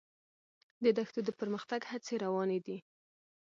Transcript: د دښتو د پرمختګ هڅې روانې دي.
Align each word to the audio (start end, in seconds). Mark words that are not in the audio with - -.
د 0.83 0.85
دښتو 0.97 1.19
د 1.25 1.29
پرمختګ 1.39 1.81
هڅې 1.91 2.15
روانې 2.23 2.59
دي. 2.65 2.77